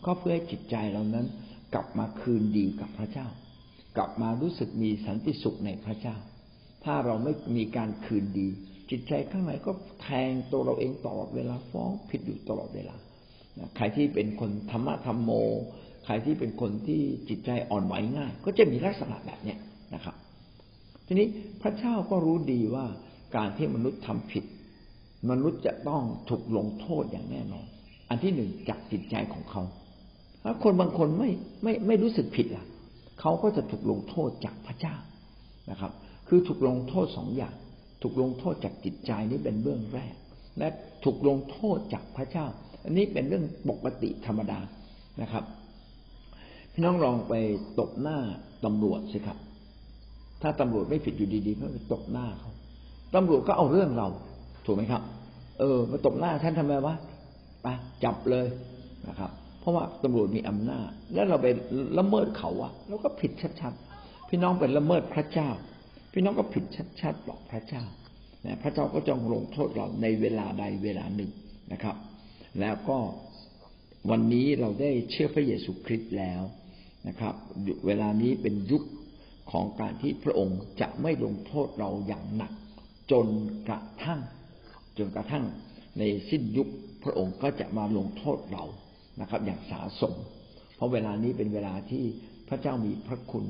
[0.05, 1.25] ก็เพื่อให้จิตใจเรานั้น
[1.73, 3.27] กลับมาคืนดีกับพระเจ้า
[3.97, 6.15] กลับมารู้สึกมีสันติสุขในพระเจ้า
[6.83, 8.47] ถ้าเราไม่มีการคืนดี
[8.89, 9.71] จิตใจข้างในก็
[10.01, 12.95] แทงตัวเราเองตลอดเวลาฟ้องผิดอยู่ตลอดเวลา
[13.75, 15.31] ใครที่เป็นคนธรรมะธรรมโม
[16.05, 19.55] ใครที่เป็นคนที่จิตใจอ่อนไหวง่าย ก็จะมีลักษณะแบบนี้
[19.95, 20.15] นะครับ
[21.07, 21.27] ทีนี้
[21.61, 22.85] พระเจ้าก็รู้ดีว่า
[23.35, 24.43] การที่มนุษย์ทำผิด
[25.29, 27.65] มนุษย์จะต้องถูกลงโทษอย่างแน่นอน
[28.09, 29.61] อันที่หนึ่งจากจิตใจของเขา
[30.43, 31.29] ถ้าคนบางคนไม่
[31.63, 32.65] ไม่ไม่รู้สึกผิดล่ะ
[33.19, 34.95] เขาก็จะถูกลงโทษจากพระเจ้า
[35.71, 35.91] นะครับ
[36.27, 37.53] คือถูกลงโทษสองอย่าง
[38.01, 40.15] ถูกลงโทษจากจิตใจนี่เป็นเบื้องแรก
[40.57, 40.67] และ
[41.03, 42.45] ถูกลงโทษจากพระเจ้า
[42.83, 44.59] อันนี้เป็นเรื่องปกติธรรมดา
[45.21, 45.43] นะครับ
[46.73, 47.33] พี่น้องลองไป
[47.79, 48.17] ตบหน้า
[48.65, 49.37] ตำรวจสิครับ
[50.41, 52.51] ถ้าตำรวจไม่ผิดอยู่ดีๆก็ไปตบหน้าเขา
[53.15, 54.07] ตำรวจก็เอาเรื่องเรา
[54.65, 55.01] ถูกไหมครับ
[55.59, 56.95] เออมาตบหน้าท่านทำไมวะ
[57.61, 57.67] ไป
[58.03, 58.47] จับเลย
[59.07, 61.47] นะครับ เพราะว่าตำรวจมีอำนาจ แล้วเราไป
[61.97, 63.31] ละเมิดเขาอะเราก็ผิด
[63.61, 65.49] ชัดๆพี่น้องเป็นละเมิดพระเจ้า
[66.11, 66.65] พี่น้องก็ผิด
[67.01, 67.83] ชัดๆบอกพระเจ้า
[68.63, 71.31] พระเจ้าก็จะลงโทษเราในเวลาใดเวลาหนึ่ง
[71.71, 71.95] นะครับ
[72.59, 72.97] แล้วก็
[74.09, 76.41] วันนี้เราได้เชื่อพระเยซูคริสต์แล้ว
[77.07, 77.35] นะครับ
[77.85, 78.83] เวลานี้เป็นยุค
[79.51, 82.51] ของการที่พระองค์จะไม่ลงโทษเราอย่างหนัก
[83.11, 83.27] จน
[83.67, 84.19] กระทั่ง
[84.97, 85.43] จนกระทั่ง
[85.99, 86.67] ในสิ้นยุค
[87.03, 88.63] พระองค์ก็จะมาลงโทษเรา
[89.21, 90.13] นะครับ อย่างสาสม
[90.75, 92.03] เพราะเวลานี้เป็นเวลาที่
[92.49, 93.45] พระเจ้ามีพระคุณ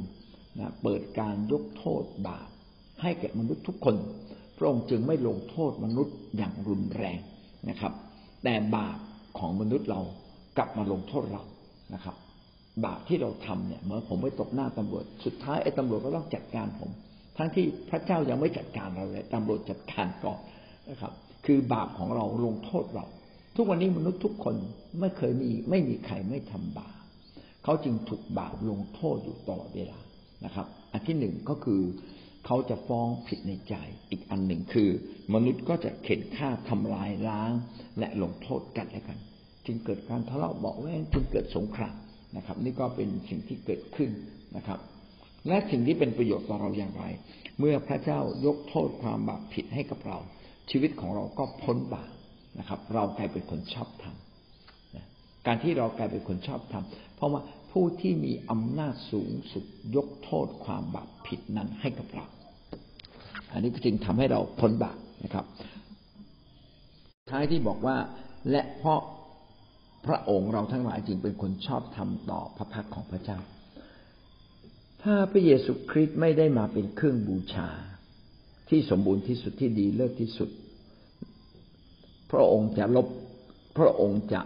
[0.59, 2.49] นะเปิดการยกโทษบาป
[3.01, 3.95] ให้แก่มนุษย์ทุกคน
[4.57, 7.19] พระองค์จึงไม่ลงโทษมนุษย์อย่างรุนแรง
[7.69, 7.93] นะครับ
[8.43, 8.97] แต่บาป
[9.39, 10.01] ของมนุษย์เรา
[10.57, 11.43] กลับมาลงโทษเรา
[11.93, 12.15] นะครับ
[12.85, 16.89] บาปที่เราทำเนี่ยเมื่อผมไปตกหน้าตำรวจ สุดท้ายไอ้ตำรวจก็ต้องจัดการผม
[17.37, 20.39] ทั้งที่พระเจ้ายังไม่จัดการเราเลยตำรวจจัดการก่อน
[20.89, 21.13] นะครับ
[21.45, 23.05] คือบาปของเราลงโทษเรา
[23.55, 24.55] ทุกวันนี้มนุษย์ทุกคน
[24.99, 26.95] ไม่เคยมีไม่มีใครไม่ทำบาป
[27.63, 29.99] เขาจึงถูกบาปลงโทษอยู่ตลอดเวลา
[30.45, 31.81] นะครับ อันที่หนึ่งก็คือ
[32.45, 33.75] เขาจะฟ้องผิดในใจ
[34.11, 34.89] อีกอันหนึ่งคือ
[35.33, 37.51] มนุษย์ก็จะเข็นฆ่าทำลายล้าง
[37.99, 39.19] และลงโทษกันและกัน
[39.65, 41.95] จึงเกิดการทะเลาะเบาแวงจึงเกิดสงคราม
[42.37, 44.09] นะครับ นี่ก็เป็นสิ่งที่เกิดขึ้น
[44.57, 44.79] นะครับ
[45.47, 47.03] และสิ่งที่เป็นประโยชน์ต่อเราอย่างไร
[47.59, 50.17] เมื่อพระเจ้ายกโทษความบาปผิดให้กับเรา
[50.71, 52.11] ชีวิตของเราก็พ้นบาป
[52.59, 54.15] นะครับ เรากลายเป็นคนชอบธรรม
[55.47, 62.25] การที่เรากลายเป็นคนชอบธรรมเพราะว่า ผู้ที่มีอำนาจสูงสุดยกโทษความบาปผิดนั้นให้กับเรา
[63.51, 65.45] อันนี้จึงทำให้เราพ้นบาปนะครับ
[67.29, 67.97] ท้ายที่บอกว่า
[68.51, 69.01] และเพราะ
[70.05, 73.39] พระองค์เราทั้งหลายจึงเป็นคนชอบธรรมต่อพระพักของพระเจ้า
[75.03, 77.69] ถ้าพระเยซูคริสต์ไม่ได้มาเป็นเครื่องบูชา
[78.69, 80.49] ที่สมบูรณ์ที่สุดที่ดีเลิศที่สุด
[82.31, 83.07] พระองค์จะลบ
[83.77, 84.41] พระองค์จะ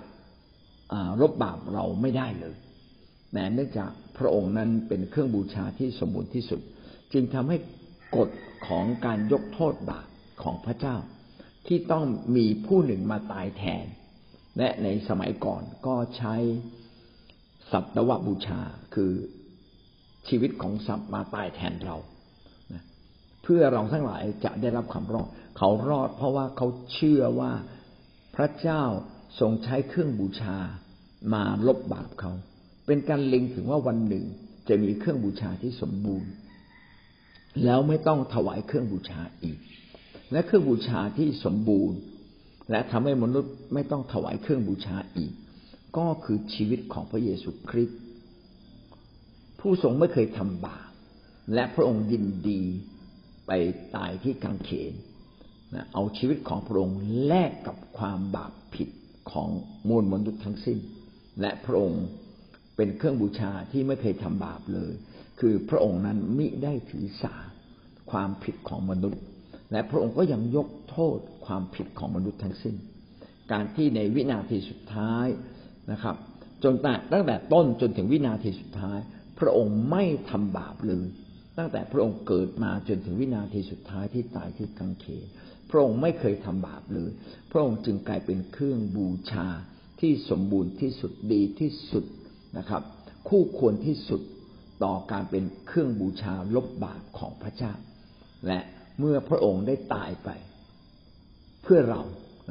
[1.21, 2.55] ลบบาปเราไม่ได้เลย
[3.33, 6.61] แต่เนื่องจากพระองค์นั้นเป็นเครื่องบูชาที่สมบูรณ์ที่สุด
[7.13, 7.57] จึงทำให้
[8.15, 8.29] กฎ
[8.67, 10.07] ของการยกโทษบาป
[10.43, 10.95] ของพระเจ้า
[11.67, 13.85] ที่ต้องมีผู้หนึ่งมาตายแทน
[14.57, 16.35] และในสมัยก่อนก็ใช้
[17.71, 18.61] สัตวบูชา
[18.95, 19.11] คือ
[20.27, 21.97] ชีวิตของสัตว์มาตายแทนเรา
[23.43, 27.51] เพื่อเราทั้งหลายจะได้รับความรอด เขารอดเพราะว่าเขาเชื่อว่า
[28.35, 28.83] พระเจ้า
[29.39, 30.57] ทรงใช้เครื่องบูชา
[31.33, 32.31] มาลบบาปเขา
[32.85, 34.25] เป็นการเล็งถึงว่าวันหนึ่ง
[34.67, 36.31] จะมีเครื่องบูชาที่สมบูรณ์
[37.63, 39.59] แล้วไม่ต้องถวายเครื่องบูชาอีก
[40.31, 41.97] และเครื่องบูชาที่สมบูรณ์
[42.71, 45.33] และทำให้มนุษย์ไม่ต้องถวายเครื่องบูชาอีก
[45.97, 47.99] ก็คือชีวิตของพระเยซูคริสต์
[49.59, 50.89] ผู้ทรงไม่เคยทำบาป
[51.53, 52.61] และพระองค์ยินดี
[53.47, 53.51] ไป
[53.95, 54.93] ตายที่กางเขน
[55.93, 58.89] เอาชีวิตของพระองค์แลกกับความบาปผิด
[59.31, 59.49] ของ
[59.89, 60.79] มวลมนุษย์ทั้งสิ้น
[61.41, 62.03] และพระองค์
[62.75, 64.93] เป็นเครื่องบูชาที่ไม่เคยทำบาปเลย
[65.39, 67.35] คือพระองค์นั้นมิได้ถือสา
[68.11, 69.21] ความผิดของมนุษย์
[69.71, 72.75] และพระองค์ก็ยังยกโทษความผิดของมนุษย์ทั้งสิ้น
[73.51, 75.27] การที่ในวินาทีสุดท้าย
[75.91, 76.15] นะครับ
[76.63, 76.73] จน
[77.13, 78.99] ตั้งแต่ต้นจนถึงวินาทีสุดท้าย
[79.39, 81.05] พระองค์ไม่ทำบาปเลย
[81.57, 85.25] ตั้งแต่พระองค์เกิดมาจนถึงวินาทีสุดท้ายที่ตายที่กังเขน
[85.69, 87.11] พระองค์ไม่เคยทำบาปเลย
[87.51, 89.47] พระองค์จึงกลายเป็นเครื่องบูชา
[89.99, 92.05] ที่สมบูรณ์ที่สุดดีที่สุด
[92.57, 92.81] นะครับ
[93.27, 94.21] คู่ควรที่สุด
[94.83, 97.73] ต่อการเป็นเครื่องบูชาลบบาปของพระเจ้า
[98.47, 98.59] และ
[98.99, 100.29] เมื่อพระองค์ได้ตายไป
[101.63, 102.01] เพื่อเรา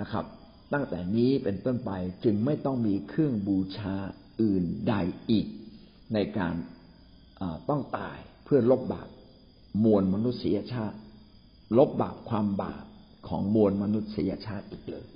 [0.01, 0.25] นะครับ
[0.73, 1.91] ตั้งแต่นี้เป็นต้นไป
[2.25, 3.95] จึงไม่ต้องมีเครื่องบูชา
[4.43, 4.95] อื่นใด
[5.31, 5.47] อีก
[6.15, 6.55] ในการ
[7.69, 9.09] ต้องตายเพื่อลบบาป
[9.85, 10.99] มวลมนุษยชาติ
[11.79, 12.85] ลบบาปความบาป
[13.29, 15.07] ของมวลมนุษยชาติอีกเลย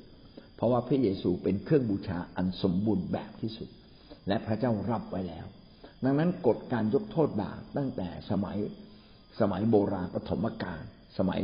[0.57, 3.69] เพราะว่าพระเยซูเป็นเครื่องบูชาอันสมบูรณ์แบบที่สุด
[4.29, 5.47] และพระเจ้ารับไว้แล้ว
[6.05, 8.59] ดังนั้นกฎการยกโทษบาปตั้งแต่สมัย
[9.41, 10.83] สมัยโบราณปฐมกาล
[11.19, 11.43] สมัย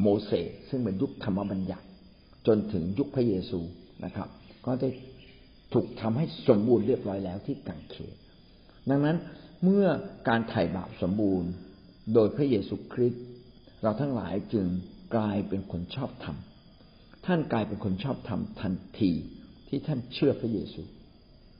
[0.00, 1.86] โมเสสซึ่งเป็นยุคธรรมบัญญัติ
[2.46, 3.60] จนถึงยุคพระเยซู
[4.04, 4.28] นะครับ
[4.66, 4.88] ก็ได้
[5.72, 8.16] ถูกทำให้สมบูรณ์เรียบร้อยแล้วที่กังเขน
[8.90, 9.16] ดังนั้น
[9.64, 9.86] เมื่อ
[10.28, 11.50] การไถ่บาปสมบูรณ์
[12.14, 13.24] โดยพระเยซูคริสต์
[13.82, 14.66] เราทั้งหลายจึง
[15.14, 16.36] กลายเป็นคนชอบธรรม
[17.26, 19.12] ท่านกลายเป็นคนชอบธรรมทันที
[19.68, 20.82] ที่ท่านเชื่อพระเยซู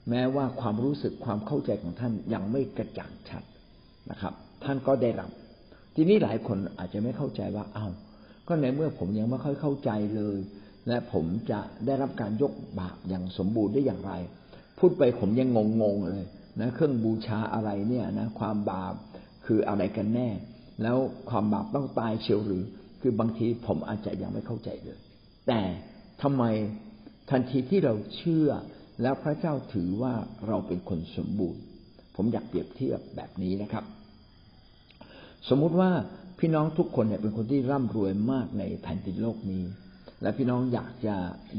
[0.09, 3.43] แม้ว่าความรู้สึกความเข้าใจของท่านยังไม่กระจ่างชัด
[4.11, 5.29] นะครับ ท่านก็ได้รับ
[5.95, 7.87] ทีนี้หลายคนอาจจะไม่เข้าใจว่าเอา้า
[8.47, 10.37] ก็ในเมื่อผมยังไม่ค่อยเข้าใจเลย
[10.87, 14.13] และผมจะได้รับการยกบาปอย่างสมบูรณ์ได้อย่างไร
[14.79, 15.49] พูดไปผมยัง
[15.81, 16.23] งงๆเลย
[16.59, 18.93] นะเครื่องบูชาอะไรเนี่ยนะความบาป
[19.45, 20.29] คืออะไรกันแน่
[20.81, 20.97] แล้ว
[21.29, 22.63] ความบาปต้องตายเชียวหรือ
[23.01, 24.99] คือบางทีผมอาจจะยังไม่เข้าใจเลย
[25.47, 25.61] แต่
[26.21, 26.43] ทำไม
[27.29, 28.49] ทันทีที่เราเชื่อ
[29.01, 30.13] แล้วพระเจ้าถือว่า
[30.47, 31.61] เราเป็นคนสมบูรณ์
[32.15, 33.83] ผมอยากเปรียบเทียบแบบนี้นะครับ
[35.49, 35.91] สมมุติว่า
[36.39, 39.63] พี่น้องทุกคนเนี่ยเป็นคนที่ร่ำรวยมากในแผ่นดินโลกนี้
[40.21, 41.15] และพี่น้องอยากจะ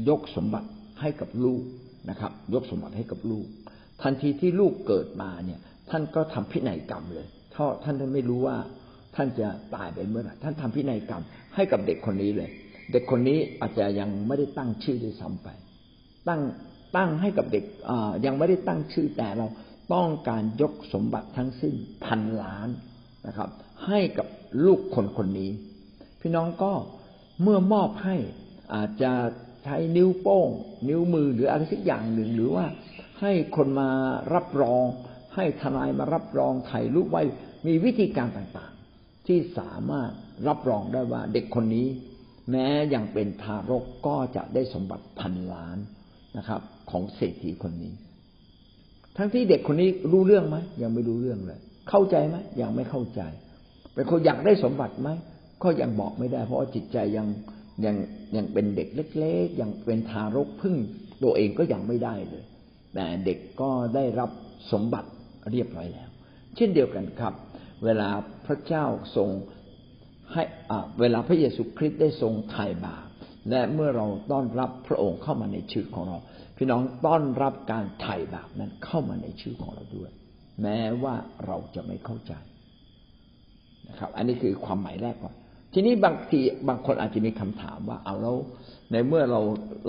[0.09, 0.69] ยกสมบัติ
[1.01, 1.61] ให้กับลูก
[2.09, 3.45] นะครับ ยกสมบัติให้กับลูก
[4.01, 8.57] ทันทีที่ลูกเกิดมาเนี่ย ท่านก็ทำพินัยกรรมเลยเพราะท่านไม่รู้ว่า
[9.15, 11.23] ท่านจะตายไปเมื่อไหร่ท่านทำพินัยกรรม
[11.55, 12.49] ให้กับเด็กคนนี้เลย
[12.91, 15.47] เด็กคนนี้อาจจะยังไม่ได้ตั้งชื่อด้วยซ้ำไป
[16.27, 16.41] ตั้ง
[16.97, 17.65] ตั้งให้กับเด็ก
[18.25, 19.47] ยังไม่ได้ตั้งชื่อแต่เรา
[19.93, 21.75] ต้องการยกสมบัติทั้งสิ้น
[22.05, 22.69] พันล้าน
[23.27, 23.49] นะครับ
[23.87, 24.27] ให้กับ
[24.65, 25.51] ลูกคนคนนี้
[26.21, 26.73] พี่น้องก็
[27.41, 28.17] เมื่อมอบให้
[28.73, 29.11] อาจจะ
[29.63, 30.49] ใช้นิ้วโป้ง
[30.89, 32.65] นิ้วมือหรืออะไรสักอย่างหนึ่งหรือว่า
[33.21, 33.89] ให้คนมา
[34.33, 34.83] รับรอง
[35.35, 37.23] ให้ทนายมารับรองถ่ายรูปไว้
[37.67, 40.11] มีวิธีการต่างๆ ที่สามารถ
[40.47, 41.87] รับรองได้ว่าเด็กคนนี้
[42.51, 45.77] แม้ยังเป็นทารกก็จะได้สมบัติพันล้าน
[46.37, 47.93] นะครับของเศรษฐีคนนี้
[49.17, 53.21] ทั้งที่เด็กคนนี้รู้เรื่องไหมยังไม่รู้เรื่องเลย เข้าใจไหมยังไม่เข้าใจ
[53.93, 55.09] เป็นคนอยากได้สมบัติไหม
[55.63, 57.27] ก็ยังบอกไม่ได้ เพราะาจิตใจยัง
[57.85, 57.95] ยัง
[58.35, 58.87] ยังเป็นเด็ก
[59.19, 60.75] เล็ก ๆ ยังเป็นทารกพึ่ง
[61.23, 62.43] ตัวเองก็ยังไม่ได้เลย
[62.93, 64.29] แต่เด็กก็ได้รับ
[64.71, 65.09] สมบัติ
[65.51, 66.09] เรียบร้อยแล้ว
[66.55, 67.33] เช่นเดียวกันครับ
[67.83, 68.09] เวลา
[68.45, 69.29] พระเจ้าทรง
[70.33, 70.43] ให้
[70.99, 73.07] เวลาพระเยซูคริสต์ได้ทรงไถ่บาป
[73.49, 76.17] และเมื่อเราต้อนรับพระองค์เข้ามาในชีวิตของเรา
[76.63, 80.11] พี่น้องต้อนรับการไถ่บาปนั้นเข้ามาในชีวิตของเราด้วย
[80.61, 82.33] แม้ว่าเราจะไม่เข้าใจ
[83.89, 85.35] นะครับ อันนี้คือความหมายแรกก่อน
[85.73, 88.35] ทีนี้บางทีบางคนอาจจะมีคำถามว่าเอาแล้ว
[88.91, 89.41] ในเมื่อเรา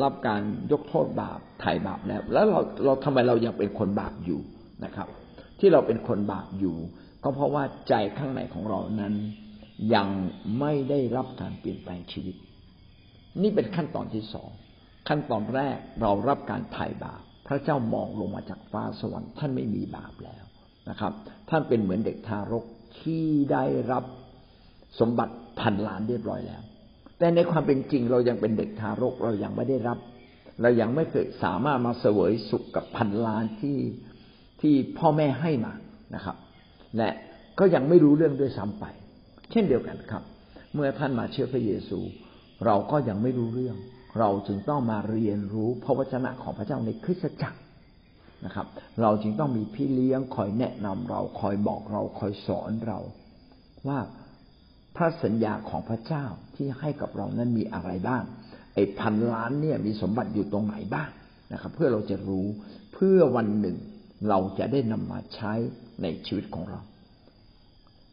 [0.03, 4.41] รับการยกโทษบาปไถ่บาปแล้ว แล้วเราเราทำไมเรายังเป็นคนบาปอยู่
[4.85, 5.09] นะครับ
[5.61, 6.77] ที่เราเป็นคนบาปอยู่
[7.23, 9.15] ก็เพราะว่าใจข้างในของเรานั้น
[9.95, 10.09] ยัง
[10.59, 12.37] ไม่ได้รับการเปลี่ยนแปลงชีวิต
[13.43, 14.51] นี่เป็นขั้นตอนที่สอง
[15.09, 20.45] ขั้นตอนแรกเรารับการไถ่บาป พระเจ้ามองลงมาจากฟ้าสวรรค์ท่านไม่มีบาปแล้ว
[20.89, 21.13] นะครับ
[21.51, 22.65] ท่านเป็นเหมือนเด็กทารก
[23.01, 24.05] ที่ได้รับ
[25.01, 26.63] สมบัติพันล้านเรียบร้อยแล้ว
[27.19, 29.99] แต่ในความเป็นจริงเรายังเป็นเด็กทารกเรายังไม่ได้รับ
[30.63, 33.79] เรายังไม่เคยสามารถมาเสวยสุขกับพันล้านที่
[34.61, 35.73] ที่พ่อแม่ให้มา
[36.15, 36.37] นะครับ
[36.97, 37.11] และ
[37.59, 38.85] ก็ยังไม่รู้เรื่องด้วยซ้ำไป
[39.51, 40.23] เช่นเดียวกันครับ
[40.75, 41.99] เมื่อท่านมาเชื่อพระเยซู
[42.67, 43.77] เราก็ยังไม่รู้เรื่อง
[44.19, 47.61] เราจึงต้องมาเรียนรู้พระวจนะของพระเจ้าในคริสตจักร
[48.45, 48.67] นะครับ
[49.03, 52.99] เราจึงต้องมีพี่เลี้ยงคอยแนะนำเราคอยบอกเราคอยสอนเรา
[53.89, 53.99] ว่า
[54.97, 58.23] พระสัญญาของพระเจ้าที่ให้กับเรานั้นมีอะไรบ้าง
[58.75, 61.11] ไอ้พันล้านเนี่ยมีสมบัติอยู่ตรงไหนบ้าง
[61.53, 62.47] นะครับ เพื่อเราจะรู้
[62.95, 63.77] เพื่อวันหนึ่ง
[64.29, 65.53] เราจะได้นำมาใช้
[66.03, 66.81] ในชีวิตของเรา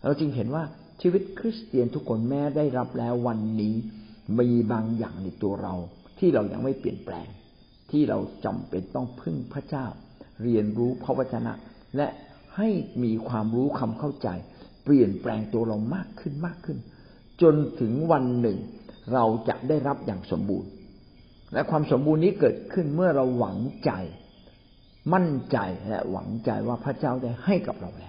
[0.04, 0.64] เราจึงเห็นว่า
[1.02, 3.76] ชีวิตคริสเตียนทุกคนแม้ได้รับแล้ววันนี้
[4.40, 5.76] มีบางอย่างในตัวเรา
[6.20, 7.28] ที่เรายังไม่เปลี่ยนแปลง
[7.92, 9.86] ที่เราจำเป็นต้องพึ่งพระเจ้า
[10.44, 11.54] เรียนรู้พระวจนะ
[11.98, 12.08] และ
[12.58, 12.70] ให้
[13.04, 14.30] มีความรู้คำเข้าใจ
[14.84, 16.78] เปลี่ยนแปลงตัวเรามากขึ้นมากขึ้น
[17.42, 18.58] จนถึงวันหนึ่ง
[19.14, 20.70] เราจะได้รับอย่างสมบูรณ์
[21.54, 23.92] และความสมบูรณ์นี้เกิดขึ้นเมื่อเราหวังใจ
[25.14, 25.58] มั่นใจ
[25.90, 28.09] และหวังใจว่าพระเจ้าได้ให้กับเราแล้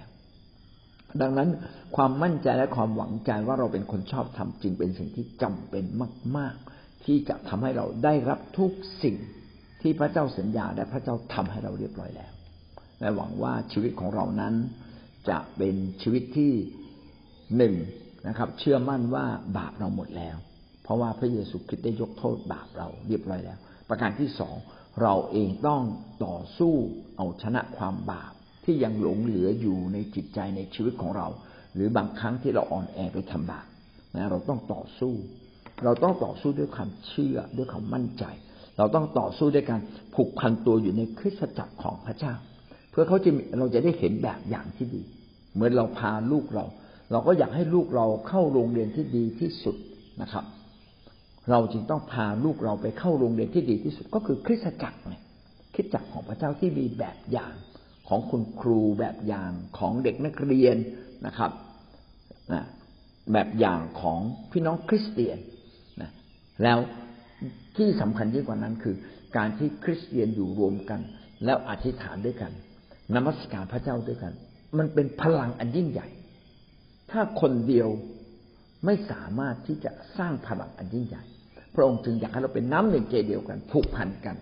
[1.21, 1.49] ดังนั้น
[1.95, 5.83] ความมั่นใจและความหวังใจว่าเราเป็นคนชอบทำจริงเป็นสิ่งที่จำเป็น
[6.37, 8.71] มาก ๆ ที่จะทำให้เราได้รับทุก
[9.03, 9.15] สิ่ง
[9.81, 12.31] ที่พระเจ้าสัญญาและพระเจ้าทำให้เราเรียบร้อยแล้ว
[12.99, 14.53] และหวังว่าชีวิตของเรานั้น
[15.29, 16.53] จะเป็นชีวิตที่
[17.57, 17.75] หนึ่ง
[18.27, 19.25] นะครับ เชื่อมั่นว่า
[19.57, 20.37] บาปเราหมดแล้ว
[20.83, 24.55] เพราะว่าพระเยซูคริสต์ได้ยกโทษบาปเราเรียบร้อยแล้ว ประการที่สอง
[25.01, 25.83] เราเองต้อง
[26.25, 26.73] ต่อสู้
[27.17, 31.27] เอาชนะความบาป ที่ยังหลงเหลืออยู่ในจิตใจในชีวิตของเรา
[31.75, 33.65] หรือบางครั้งที่เราอ่อนแอไปทำบาป
[34.15, 35.13] นะเราต้องต่อสู้
[35.83, 38.23] เราต้องต่อสู้ด้วยความเชื่อด้วยความมั่นใจ
[38.77, 39.81] เราต้องต่อสู้ด้วยการ
[40.15, 42.33] ผูกพันตัวอยู่ในคริสตจักรของพระเจ้า
[42.91, 45.01] เพื่อเขาจะเราจะได้เห็นแบบอย่างที่ดี
[45.53, 46.65] เหมือนเราพาลูกเรา
[47.11, 49.75] เราก็อยากให้ลูกเราเข้าโรงเรียนที่ดีที่สุด
[50.21, 50.45] นะครับ
[51.51, 55.21] เราจึงต้องพาลูกเราไปเข้าโรงเรียนที่ดีที่สุดก็คือคริสตจักรเนี่ย
[55.73, 57.53] คริสตจักรของพระเจ้าที่มีแบบอย่าง
[58.13, 60.75] ของคุณครูแบบอย่างของเด็กนักเรียน
[61.25, 61.51] นะครับ
[62.53, 62.63] นะ
[63.33, 64.19] แบบอย่างของ
[64.51, 65.37] พี่น้องคริสเตียน
[66.01, 66.11] นะ
[66.63, 66.77] แล้ว
[67.77, 68.95] ที่สำคัญยิ่งกว่านั้นคือ
[69.37, 70.99] การที่คริสเตียนอยู่รวมกัน
[71.45, 72.51] แล้วอธิษฐานด้วยกัน
[73.15, 74.33] นมัสการพระเจ้าด้วยกัน
[74.77, 76.07] มันเป็นพลังอันยิ่งใหญ่
[77.11, 77.89] ถ้าคนเดียว
[78.85, 81.23] ไม่สามารถที่จะสร้างพลังอันยิ่งใหญ่
[81.75, 84.35] พระองค์จึงอยากให้เราเป็นน้ำหนึ่งใจเดียวกันผูกพันกัน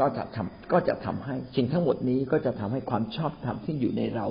[0.00, 4.26] ก็จะทำก็จะทำให้สิ่งทั้งหมดนี้ก็จะทำให้ความชอบธรรมที่อยู่ในเรา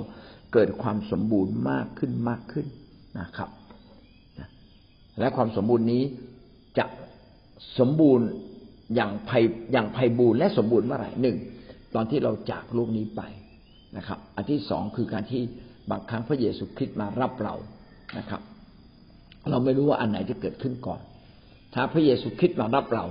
[0.52, 2.66] เกิดความสมบูรณ์มากขึ้นมากขึ้น
[3.20, 3.50] นะครับ
[5.18, 6.02] และความสมบูรณ์นี้
[6.78, 6.84] จะ
[7.78, 8.26] สมบูรณ์
[8.94, 9.30] อย่างไพ
[9.72, 11.36] อย่างไพบูรณ์และสมบูรณ์เมื่อไหร่หนึ่ง
[11.94, 13.22] ตอนที่เราจากโลกนี้ไป
[13.96, 15.42] นะครับ อันที่สองคือการที่
[15.90, 17.54] บางครั้งพระเยซูคริสต์มารับเรา
[18.18, 18.40] นะครับ
[19.50, 21.00] เราไม่รู้ว่าอันไหนจะเกิดขึ้นก่อน
[21.74, 23.04] ถ้าพระเยซูคริสต์มารับเรา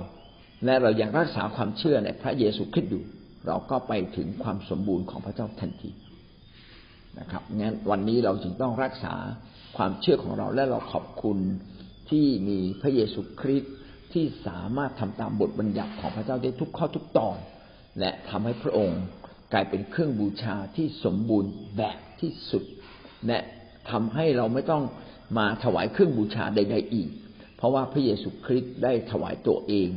[0.64, 3.04] และเรายังรักษาความเชื่อในพระเยซูคริสต์อยู่
[3.46, 5.90] เราก็ไปถึงความสมบูรณ์ของพระเจ้าทันที
[7.18, 9.14] นะครับงั้นวันนี้เราจึงต้องรักษา
[9.76, 11.38] ความเชื่อของเราและเราขอบคุณ
[12.10, 13.72] ที่มีพระเยซูคริสต์
[14.12, 17.36] ที่สามารถทำตามบทบัญญัติของพระเจ้าได้ทุกข้อทุกตอน
[18.00, 19.00] และทำให้พระองค์
[19.52, 22.64] กลายเป็นเครื่องบูชาที่สมบูรณ์แบบที่สุด
[23.26, 23.38] และ
[23.90, 24.84] ทำให้เราไม่ต้อง
[25.38, 27.10] มาถวายเครื่องบูชาใด ๆ อีก
[27.56, 29.88] เพราะว่าพระเยซูคริสต์ได้ถวายตัวเอง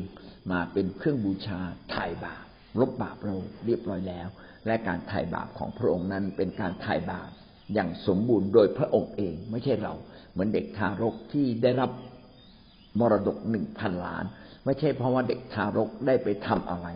[0.52, 1.60] มาเป็นเครื่องบูชา
[1.92, 2.46] ไถ่บาป
[2.80, 4.28] ลบบาปเราเรียบร้อยแล้ว
[4.66, 7.30] และการไถ่บาปของพระองค์นั้นเป็นการไถ่บาป
[7.74, 9.94] อย่างสมบูรณ์โดยพระองค์เอง ไม่ใช่เรา
[10.32, 11.92] เหมือนเด็กทารกที่ได้รับ
[13.00, 14.26] มรดกหนึ่งพันล้าน
[14.66, 16.88] ไม่ใช่เพราะว่าเด็กทารกได้ไปทำอะไร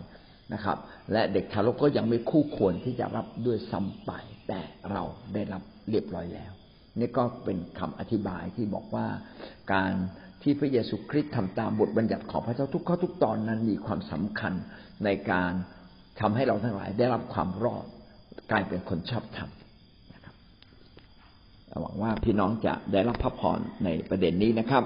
[0.53, 0.77] นะครับ
[1.11, 4.11] และเด็กทารกก็ยังไม่คู่ควรที่จะรับด้วยซ้ำไป
[4.47, 4.59] แต่
[4.91, 6.51] เราได้รับเรียบร้อยแล้ว
[6.99, 9.07] นี่ก็เป็นคำอธิบายที่บอกว่า
[9.73, 9.93] การ
[10.43, 14.53] ที่พระเยซูคริสต์ทำตามบทบัญญัติของพระเจ้าทุกข้อทุกตอนนั้นมีความสำคัญ
[15.05, 15.51] ในการ
[16.19, 17.85] ทำให้เราทั้งหลายได้รับความรอด
[18.51, 19.49] กลายเป็นคนชอบธรรม
[20.13, 20.35] นะครับ
[21.81, 24.83] หวังว่าพี่น้องจะได้รับพระพรในประเด็นนี้นะครับ